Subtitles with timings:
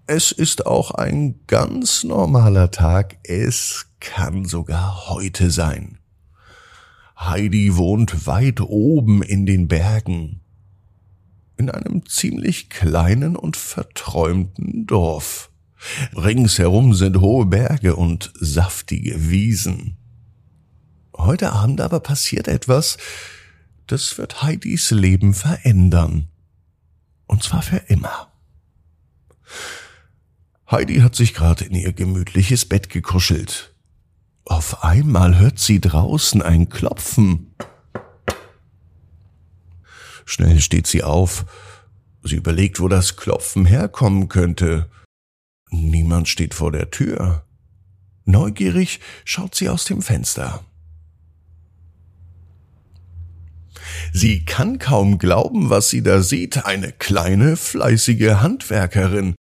[0.08, 3.16] Es ist auch ein ganz normaler Tag.
[3.24, 5.97] Es kann sogar heute sein.
[7.20, 10.42] Heidi wohnt weit oben in den Bergen,
[11.58, 15.50] in einem ziemlich kleinen und verträumten Dorf.
[16.16, 19.98] Ringsherum sind hohe Berge und saftige Wiesen.
[21.16, 22.98] Heute Abend aber passiert etwas,
[23.88, 26.28] das wird Heidis Leben verändern.
[27.26, 28.32] Und zwar für immer.
[30.70, 33.74] Heidi hat sich gerade in ihr gemütliches Bett gekuschelt.
[34.48, 37.54] Auf einmal hört sie draußen ein Klopfen.
[40.24, 41.46] Schnell steht sie auf.
[42.24, 44.90] Sie überlegt, wo das Klopfen herkommen könnte.
[45.70, 47.46] Niemand steht vor der Tür.
[48.24, 50.64] Neugierig schaut sie aus dem Fenster.
[54.14, 56.66] Sie kann kaum glauben, was sie da sieht.
[56.66, 59.36] Eine kleine, fleißige Handwerkerin.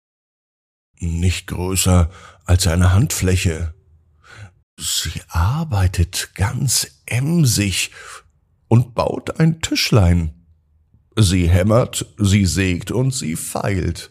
[1.00, 2.10] Nicht größer
[2.46, 3.74] als eine Handfläche.
[4.78, 7.92] Sie arbeitet ganz emsig
[8.68, 10.34] und baut ein Tischlein.
[11.16, 14.10] Sie hämmert, sie sägt und sie feilt.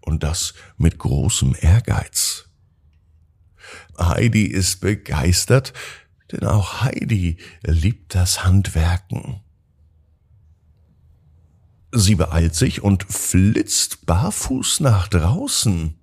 [0.00, 2.48] Und das mit großem Ehrgeiz.
[3.98, 5.72] Heidi ist begeistert,
[6.30, 9.40] denn auch Heidi liebt das Handwerken.
[11.92, 15.98] Sie beeilt sich und flitzt barfuß nach draußen.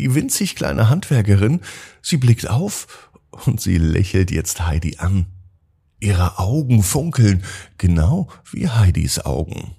[0.00, 1.60] Die winzig kleine Handwerkerin,
[2.00, 3.10] sie blickt auf
[3.44, 5.26] und sie lächelt jetzt Heidi an.
[6.00, 7.44] Ihre Augen funkeln,
[7.76, 9.76] genau wie Heidis Augen.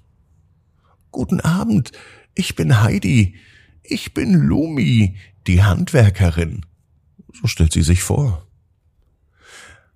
[1.10, 1.90] Guten Abend,
[2.36, 3.34] ich bin Heidi,
[3.82, 5.16] ich bin Lumi,
[5.48, 6.64] die Handwerkerin.
[7.32, 8.46] So stellt sie sich vor.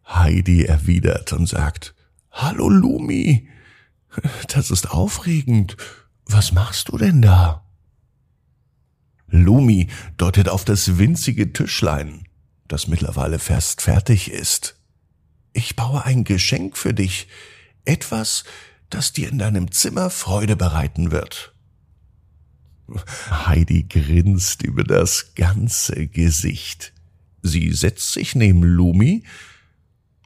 [0.09, 1.95] Heidi erwidert und sagt,
[2.33, 3.49] Hallo Lumi,
[4.49, 5.77] das ist aufregend.
[6.25, 7.66] Was machst du denn da?
[9.43, 12.27] Lumi deutet auf das winzige Tischlein,
[12.69, 14.77] das mittlerweile fast fertig ist.
[15.53, 17.29] Ich baue ein Geschenk für dich,
[17.85, 18.45] etwas,
[18.91, 21.55] das dir in deinem Zimmer Freude bereiten wird.
[23.31, 26.93] Heidi grinst über das ganze Gesicht.
[27.43, 29.25] Sie setzt sich neben Lumi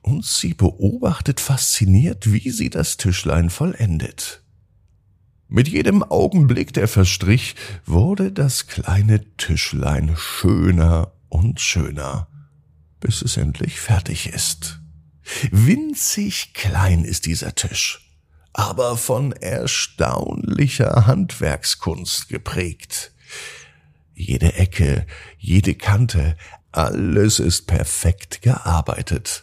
[0.03, 4.43] und sie beobachtet fasziniert, wie sie das Tischlein vollendet.
[5.53, 12.29] Mit jedem Augenblick, der verstrich, wurde das kleine Tischlein schöner und schöner,
[13.01, 14.81] bis es endlich fertig ist.
[15.51, 18.13] Winzig klein ist dieser Tisch,
[18.53, 23.13] aber von erstaunlicher Handwerkskunst geprägt.
[24.15, 25.05] Jede Ecke,
[25.37, 26.37] jede Kante,
[26.71, 29.43] alles ist perfekt gearbeitet.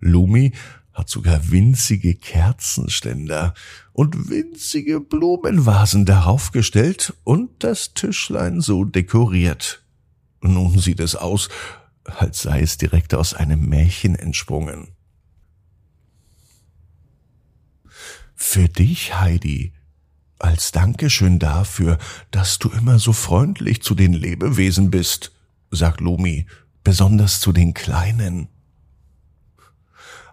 [0.00, 0.52] Lumi
[0.94, 3.52] hat sogar winzige Kerzenständer
[3.92, 9.84] und winzige Blumenvasen darauf gestellt und das Tischlein so dekoriert.
[10.40, 11.48] Nun sieht es aus,
[12.04, 14.88] als sei es direkt aus einem Märchen entsprungen.
[18.36, 19.72] Für dich, Heidi,
[20.38, 21.98] als Dankeschön dafür,
[22.30, 25.32] dass du immer so freundlich zu den Lebewesen bist,
[25.70, 26.46] sagt Lumi,
[26.84, 28.48] besonders zu den Kleinen.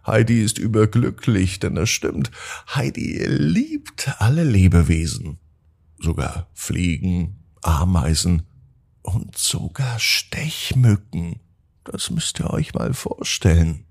[0.06, 2.32] Heidi ist überglücklich, denn es stimmt,
[2.74, 5.40] Heidi liebt alle Lebewesen,
[6.00, 8.44] sogar Fliegen, Ameisen
[9.02, 11.40] und sogar Stechmücken.
[11.84, 13.86] Das müsst ihr euch mal vorstellen.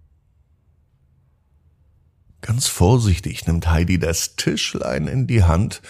[2.41, 5.83] Ganz vorsichtig nimmt Heidi das Tischlein in die Hand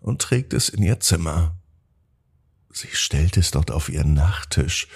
[0.00, 1.56] und trägt es in ihr Zimmer.
[2.72, 4.88] Sie stellt es dort auf ihren Nachttisch,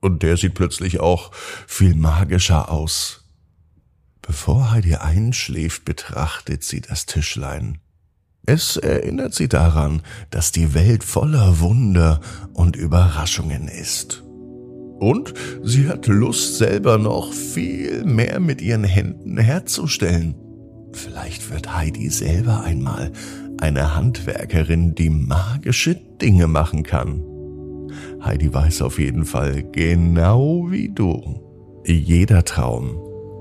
[0.00, 1.34] und der sieht plötzlich auch
[1.66, 3.27] viel magischer aus.
[4.28, 7.78] Bevor Heidi einschläft, betrachtet sie das Tischlein.
[8.44, 12.20] Es erinnert sie daran, dass die Welt voller Wunder
[12.52, 14.22] und Überraschungen ist.
[15.00, 15.32] Und
[15.62, 20.34] sie hat Lust, selber noch viel mehr mit ihren Händen herzustellen.
[20.92, 23.12] Vielleicht wird Heidi selber einmal
[23.58, 27.24] eine Handwerkerin, die magische Dinge machen kann.
[28.22, 33.07] Heidi weiß auf jeden Fall, genau wie du, jeder Traum